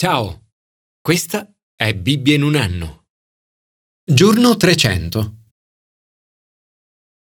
[0.00, 0.50] Ciao,
[1.00, 3.06] questa è Bibbia in un anno.
[4.08, 5.38] Giorno 300.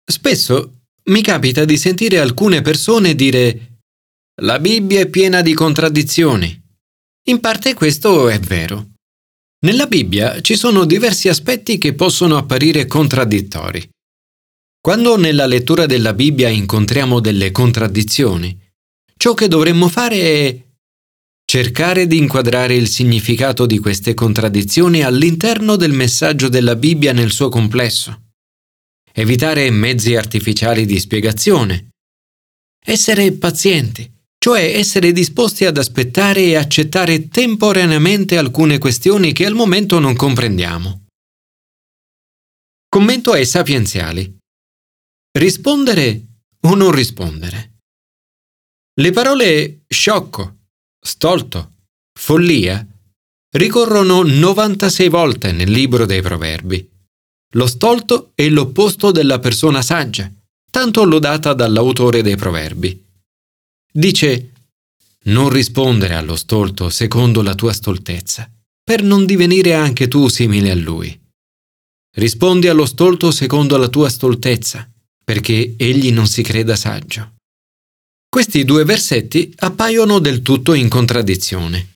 [0.03, 3.79] Spesso mi capita di sentire alcune persone dire
[4.41, 6.61] La Bibbia è piena di contraddizioni.
[7.29, 8.95] In parte questo è vero.
[9.65, 13.89] Nella Bibbia ci sono diversi aspetti che possono apparire contraddittori.
[14.81, 18.59] Quando nella lettura della Bibbia incontriamo delle contraddizioni,
[19.15, 20.66] ciò che dovremmo fare è
[21.49, 27.47] cercare di inquadrare il significato di queste contraddizioni all'interno del messaggio della Bibbia nel suo
[27.47, 28.31] complesso,
[29.13, 31.91] evitare mezzi artificiali di spiegazione,
[32.83, 39.99] essere pazienti, cioè essere disposti ad aspettare e accettare temporaneamente alcune questioni che al momento
[39.99, 41.05] non comprendiamo.
[42.89, 44.37] Commento ai sapienziali.
[45.31, 46.25] Rispondere
[46.61, 47.75] o non rispondere.
[48.99, 50.56] Le parole sciocco,
[50.99, 51.73] stolto,
[52.19, 52.85] follia,
[53.55, 56.89] ricorrono 96 volte nel libro dei proverbi.
[57.53, 60.31] Lo stolto è l'opposto della persona saggia,
[60.69, 63.05] tanto lodata dall'autore dei proverbi.
[63.91, 64.51] Dice,
[65.25, 68.49] non rispondere allo stolto secondo la tua stoltezza,
[68.83, 71.19] per non divenire anche tu simile a lui.
[72.15, 74.89] Rispondi allo stolto secondo la tua stoltezza,
[75.23, 77.36] perché egli non si creda saggio.
[78.29, 81.93] Questi due versetti appaiono del tutto in contraddizione.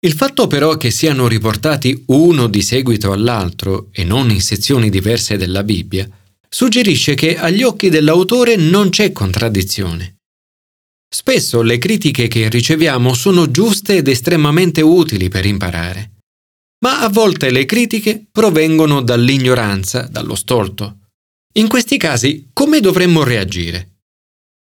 [0.00, 5.36] Il fatto però che siano riportati uno di seguito all'altro e non in sezioni diverse
[5.36, 6.08] della Bibbia,
[6.48, 10.16] suggerisce che agli occhi dell'autore non c'è contraddizione.
[11.10, 16.12] Spesso le critiche che riceviamo sono giuste ed estremamente utili per imparare,
[16.84, 20.98] ma a volte le critiche provengono dall'ignoranza, dallo stolto.
[21.54, 23.97] In questi casi come dovremmo reagire?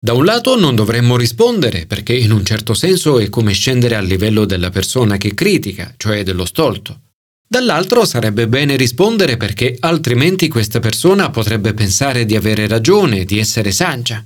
[0.06, 4.06] Da un lato non dovremmo rispondere, perché in un certo senso è come scendere al
[4.06, 7.00] livello della persona che critica, cioè dello stolto.
[7.44, 13.72] Dall'altro sarebbe bene rispondere perché altrimenti questa persona potrebbe pensare di avere ragione, di essere
[13.72, 14.24] saggia.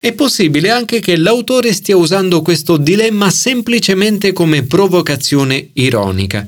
[0.00, 6.44] È possibile anche che l'autore stia usando questo dilemma semplicemente come provocazione ironica.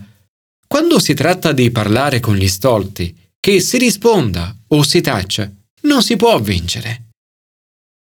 [0.67, 5.49] Quando si tratta di parlare con gli stolti, che si risponda o si taccia,
[5.83, 7.04] non si può vincere.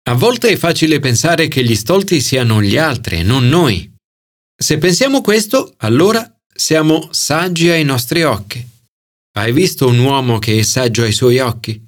[0.04, 3.88] A volte è facile pensare che gli stolti siano gli altri e non noi.
[4.56, 8.66] Se pensiamo questo, allora siamo saggi ai nostri occhi.
[9.34, 11.80] Hai visto un uomo che è saggio ai suoi occhi?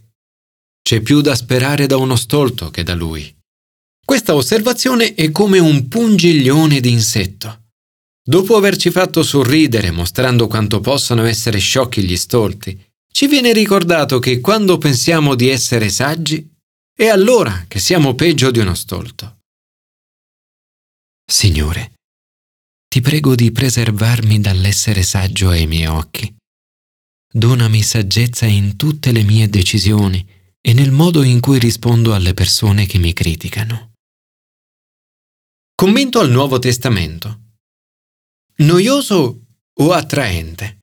[0.81, 3.35] C'è più da sperare da uno stolto che da lui.
[4.05, 7.63] Questa osservazione è come un pungiglione di insetto.
[8.23, 14.41] Dopo averci fatto sorridere mostrando quanto possano essere sciocchi gli stolti, ci viene ricordato che
[14.41, 16.54] quando pensiamo di essere saggi,
[16.97, 19.39] è allora che siamo peggio di uno stolto.
[21.27, 21.95] Signore,
[22.89, 26.33] ti prego di preservarmi dall'essere saggio ai miei occhi.
[27.33, 30.25] Donami saggezza in tutte le mie decisioni
[30.61, 33.95] e nel modo in cui rispondo alle persone che mi criticano.
[35.75, 37.41] Commento al Nuovo Testamento.
[38.59, 40.79] Noioso o attraente?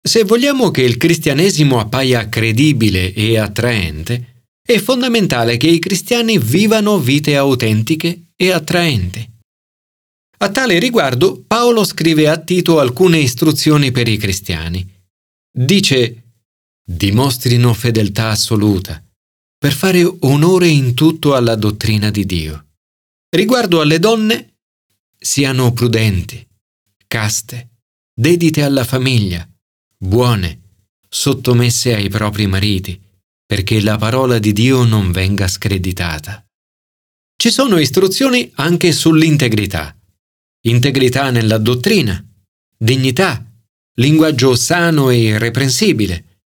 [0.00, 4.33] Se vogliamo che il cristianesimo appaia credibile e attraente,
[4.66, 9.30] è fondamentale che i cristiani vivano vite autentiche e attraenti.
[10.38, 14.90] A tale riguardo Paolo scrive a Tito alcune istruzioni per i cristiani.
[15.50, 16.22] Dice
[16.82, 19.02] dimostrino fedeltà assoluta
[19.58, 22.66] per fare onore in tutto alla dottrina di Dio.
[23.34, 24.56] Riguardo alle donne,
[25.18, 26.46] siano prudenti,
[27.06, 27.70] caste,
[28.14, 29.46] dedite alla famiglia,
[29.96, 30.60] buone,
[31.08, 33.00] sottomesse ai propri mariti,
[33.54, 36.44] perché la parola di Dio non venga screditata.
[37.36, 39.96] Ci sono istruzioni anche sull'integrità.
[40.62, 42.20] Integrità nella dottrina,
[42.76, 43.48] dignità,
[44.00, 46.40] linguaggio sano e irreprensibile,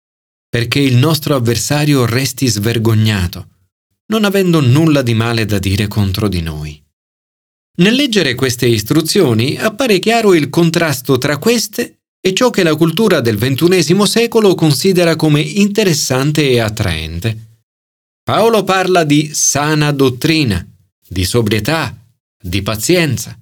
[0.47, 3.47] perché il nostro avversario resti svergognato,
[4.11, 6.79] non avendo nulla di male da dire contro di noi.
[7.77, 13.21] Nel leggere queste istruzioni appare chiaro il contrasto tra queste è ciò che la cultura
[13.21, 17.47] del XXI secolo considera come interessante e attraente.
[18.23, 20.65] Paolo parla di sana dottrina,
[21.07, 21.97] di sobrietà,
[22.41, 23.37] di pazienza,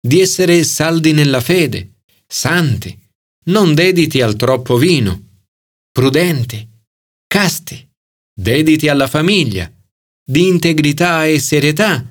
[0.00, 2.98] di essere saldi nella fede, santi,
[3.44, 5.42] non dediti al troppo vino,
[5.92, 6.66] prudenti,
[7.26, 7.86] casti,
[8.34, 9.70] dediti alla famiglia,
[10.24, 12.04] di integrità e serietà,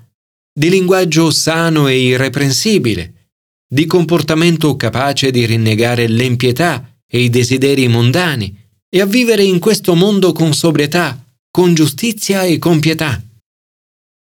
[0.53, 3.20] di linguaggio sano e irreprensibile,
[3.73, 8.53] di comportamento capace di rinnegare l'empietà e i desideri mondani
[8.89, 13.21] e a vivere in questo mondo con sobrietà, con giustizia e con pietà.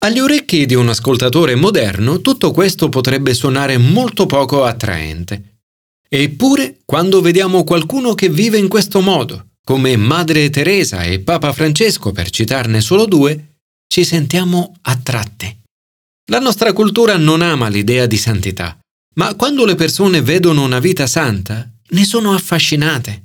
[0.05, 5.61] Agli orecchi di un ascoltatore moderno tutto questo potrebbe suonare molto poco attraente.
[6.09, 12.11] Eppure, quando vediamo qualcuno che vive in questo modo, come Madre Teresa e Papa Francesco
[12.11, 15.57] per citarne solo due, ci sentiamo attratti.
[16.31, 18.77] La nostra cultura non ama l'idea di santità,
[19.19, 23.25] ma quando le persone vedono una vita santa, ne sono affascinate.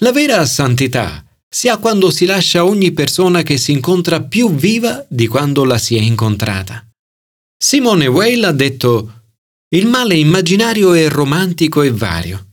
[0.00, 5.04] La vera santità si ha quando si lascia ogni persona che si incontra più viva
[5.08, 6.84] di quando la si è incontrata.
[7.56, 9.20] Simone Weil ha detto
[9.68, 12.48] il male immaginario è romantico e vario.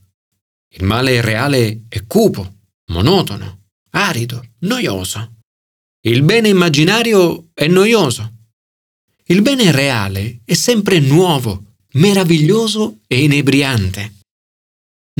[0.72, 2.58] Il male reale è cupo,
[2.92, 5.38] monotono, arido, noioso.
[6.02, 8.32] Il bene immaginario è noioso.
[9.24, 14.14] Il bene reale è sempre nuovo, meraviglioso e inebriante.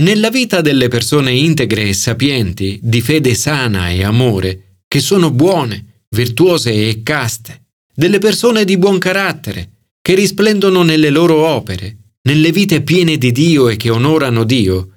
[0.00, 6.04] Nella vita delle persone integre e sapienti, di fede sana e amore, che sono buone,
[6.10, 7.64] virtuose e caste,
[7.94, 9.70] delle persone di buon carattere,
[10.00, 14.90] che risplendono nelle loro opere, nelle vite piene di Dio e che onorano Dio,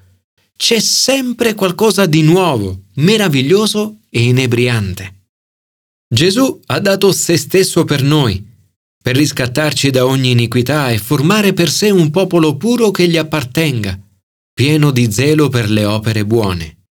[0.56, 5.28] c'è sempre qualcosa di nuovo, meraviglioso e inebriante.
[6.08, 8.53] Gesù ha dato se stesso per noi,
[9.04, 14.00] per riscattarci da ogni iniquità e formare per sé un popolo puro che gli appartenga,
[14.54, 16.86] pieno di zelo per le opere buone.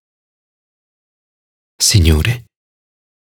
[1.75, 2.45] Signore,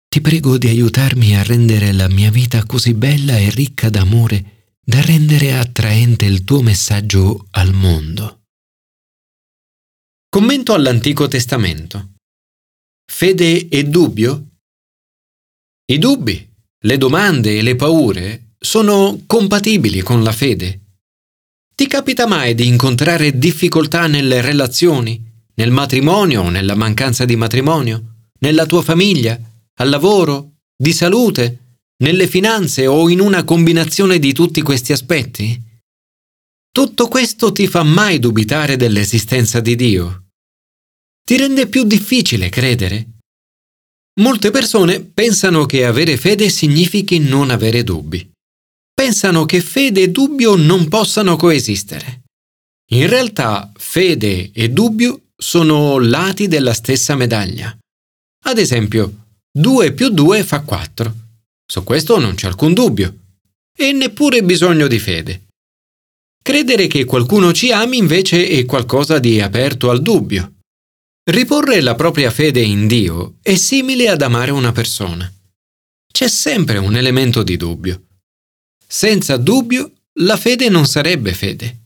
[0.07, 5.01] ti prego di aiutarmi a rendere la mia vita così bella e ricca d'amore da
[5.01, 8.43] rendere attraente il tuo messaggio al mondo.
[10.29, 12.17] Commento all'Antico Testamento.
[13.11, 14.59] Fede e dubbio?
[15.87, 20.79] I dubbi, le domande e le paure sono compatibili con la fede
[21.77, 25.21] ti capita mai di incontrare difficoltà nelle relazioni,
[25.55, 29.37] nel matrimonio o nella mancanza di matrimonio, nella tua famiglia,
[29.79, 35.61] al lavoro, di salute, nelle finanze o in una combinazione di tutti questi aspetti?
[36.71, 40.27] Tutto questo ti fa mai dubitare dell'esistenza di Dio?
[41.27, 43.09] Ti rende più difficile credere?
[44.21, 48.34] Molte persone pensano che avere fede significhi non avere dubbi
[49.05, 52.23] pensano che fede e dubbio non possano coesistere.
[52.93, 57.77] In realtà fede e dubbio sono lati della stessa medaglia.
[58.47, 61.15] Ad esempio, 2 più 2 fa 4.
[61.71, 63.15] Su questo non c'è alcun dubbio.
[63.77, 65.49] E neppure bisogno di fede.
[66.43, 70.61] Credere che qualcuno ci ami invece è qualcosa di aperto al dubbio.
[71.31, 75.31] Riporre la propria fede in Dio è simile ad amare una persona.
[76.11, 78.04] C'è sempre un elemento di dubbio.
[78.87, 79.91] Senza dubbio,
[80.21, 81.83] la fede non sarebbe fede.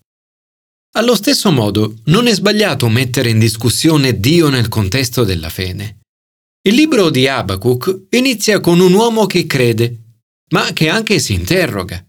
[0.92, 5.98] Allo stesso modo, non è sbagliato mettere in discussione Dio nel contesto della fede.
[6.62, 12.04] Il libro di Abacuc inizia con un uomo che crede, ma che anche si interroga.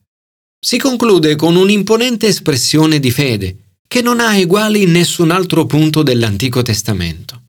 [0.59, 6.03] Si conclude con un'imponente espressione di fede, che non ha eguali in nessun altro punto
[6.03, 7.44] dell'Antico Testamento.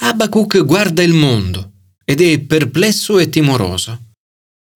[0.00, 1.72] Abacuc guarda il mondo
[2.04, 4.12] ed è perplesso e timoroso.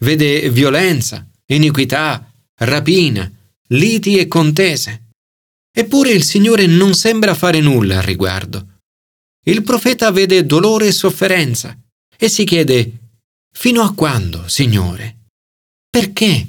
[0.03, 2.31] Vede violenza, iniquità,
[2.61, 3.31] rapina,
[3.69, 5.09] liti e contese.
[5.73, 8.67] Eppure il Signore non sembra fare nulla al riguardo.
[9.45, 11.77] Il profeta vede dolore e sofferenza
[12.17, 12.93] e si chiede
[13.53, 15.29] Fino a quando, Signore?
[15.89, 16.47] Perché?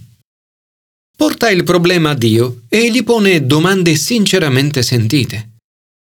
[1.16, 5.58] Porta il problema a Dio e gli pone domande sinceramente sentite.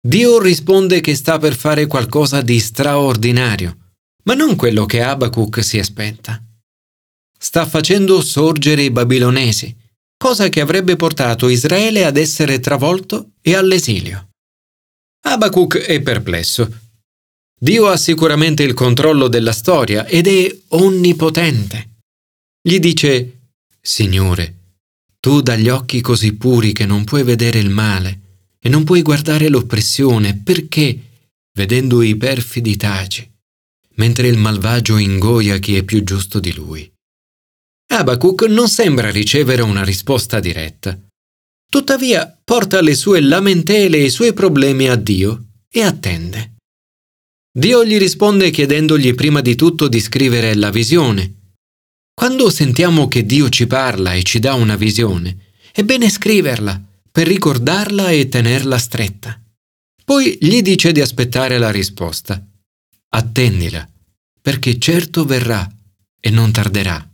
[0.06, 3.92] Dio risponde che sta per fare qualcosa di straordinario,
[4.24, 6.42] ma non quello che Abacuc si aspetta
[7.44, 9.76] sta facendo sorgere i babilonesi,
[10.16, 14.30] cosa che avrebbe portato Israele ad essere travolto e all'esilio.
[15.26, 16.72] Abacuc è perplesso.
[17.60, 21.90] Dio ha sicuramente il controllo della storia ed è onnipotente.
[22.62, 23.40] Gli dice,
[23.82, 24.56] Signore,
[25.20, 28.20] tu dagli occhi così puri che non puoi vedere il male
[28.58, 30.98] e non puoi guardare l'oppressione, perché,
[31.52, 33.30] vedendo i perfidi taci,
[33.96, 36.93] mentre il malvagio ingoia chi è più giusto di lui?
[37.96, 41.00] Abacuc non sembra ricevere una risposta diretta.
[41.70, 46.56] Tuttavia porta le sue lamentele e i suoi problemi a Dio e attende.
[47.56, 51.52] Dio gli risponde chiedendogli prima di tutto di scrivere la visione.
[52.16, 56.82] Quando sentiamo che Dio ci parla e ci dà una visione, è bene scriverla
[57.12, 59.40] per ricordarla e tenerla stretta.
[60.04, 62.44] Poi gli dice di aspettare la risposta.
[63.10, 63.88] Attendila,
[64.42, 65.70] perché certo verrà
[66.20, 67.13] e non tarderà.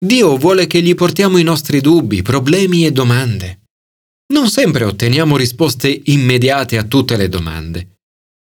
[0.00, 3.62] Dio vuole che gli portiamo i nostri dubbi, problemi e domande.
[4.32, 7.96] Non sempre otteniamo risposte immediate a tutte le domande.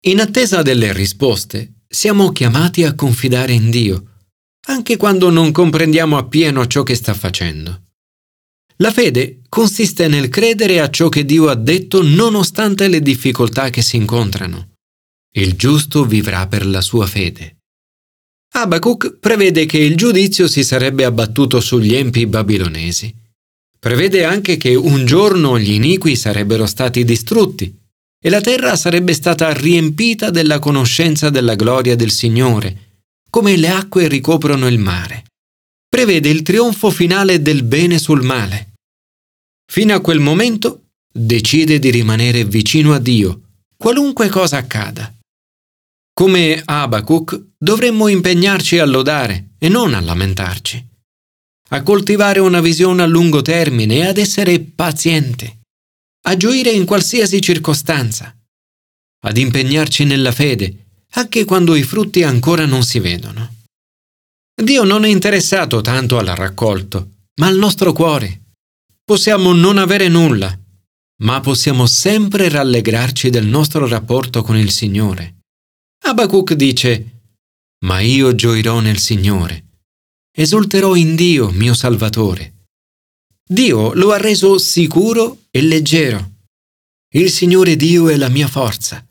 [0.07, 4.05] In attesa delle risposte, siamo chiamati a confidare in Dio,
[4.67, 7.85] anche quando non comprendiamo appieno ciò che sta facendo.
[8.77, 13.81] La fede consiste nel credere a ciò che Dio ha detto nonostante le difficoltà che
[13.81, 14.73] si incontrano.
[15.33, 17.60] Il giusto vivrà per la sua fede.
[18.53, 23.15] Abacuc prevede che il giudizio si sarebbe abbattuto sugli empi babilonesi.
[23.79, 27.75] Prevede anche che un giorno gli iniqui sarebbero stati distrutti
[28.23, 32.99] e la terra sarebbe stata riempita della conoscenza della gloria del Signore,
[33.31, 35.25] come le acque ricoprono il mare.
[35.89, 38.73] Prevede il trionfo finale del bene sul male.
[39.71, 43.43] Fino a quel momento decide di rimanere vicino a Dio,
[43.77, 45.15] qualunque cosa accada.
[46.13, 50.89] Come Abacuc dovremmo impegnarci a lodare e non a lamentarci,
[51.71, 55.59] a coltivare una visione a lungo termine e ad essere pazienti,
[56.27, 58.37] a gioire in qualsiasi circostanza,
[59.23, 63.57] ad impegnarci nella fede, anche quando i frutti ancora non si vedono.
[64.61, 68.43] Dio non è interessato tanto al raccolto, ma al nostro cuore.
[69.03, 70.57] Possiamo non avere nulla,
[71.23, 75.40] ma possiamo sempre rallegrarci del nostro rapporto con il Signore.
[76.03, 77.23] Abacuc dice,
[77.85, 79.65] Ma io gioirò nel Signore,
[80.33, 82.67] esulterò in Dio, mio Salvatore.
[83.47, 86.33] Dio lo ha reso sicuro e leggero.
[87.13, 89.05] Il Signore Dio è la mia forza.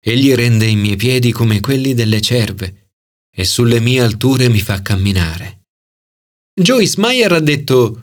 [0.00, 2.90] Egli rende i miei piedi come quelli delle cerve
[3.34, 5.66] e sulle mie alture mi fa camminare.
[6.52, 8.02] Joyce Meyer ha detto,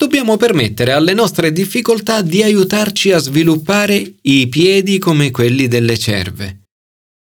[0.00, 6.59] Dobbiamo permettere alle nostre difficoltà di aiutarci a sviluppare i piedi come quelli delle cerve.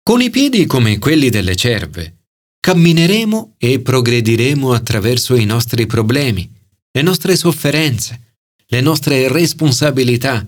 [0.07, 2.27] Con i piedi come quelli delle cerve,
[2.61, 6.49] cammineremo e progrediremo attraverso i nostri problemi,
[6.91, 8.37] le nostre sofferenze,
[8.67, 10.47] le nostre responsabilità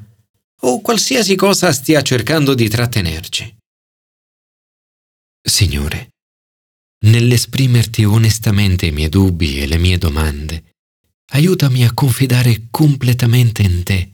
[0.62, 3.58] o qualsiasi cosa stia cercando di trattenerci.
[5.42, 6.12] Signore,
[7.08, 10.76] nell'esprimerti onestamente i miei dubbi e le mie domande,
[11.34, 14.10] aiutami a confidare completamente in te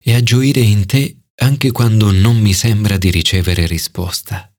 [0.00, 4.53] e a gioire in te anche quando non mi sembra di ricevere risposta.